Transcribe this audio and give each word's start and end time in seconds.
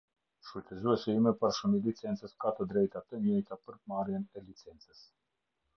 Shfrytëzuesi 0.45 1.13
i 1.17 1.19
mëparshëm 1.25 1.75
i 1.79 1.81
licencës 1.89 2.33
ka 2.45 2.55
të 2.61 2.67
drejta 2.73 3.05
të 3.11 3.23
njëjta 3.27 3.61
për 3.65 3.79
marrjen 3.93 4.29
e 4.41 4.47
licencës. 4.49 5.07